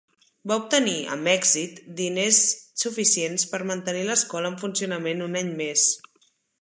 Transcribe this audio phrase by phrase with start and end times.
[0.51, 2.39] Va obtenir, amb èxit, diners
[2.85, 5.85] suficients per mantenir l'escola en funcionament un any més.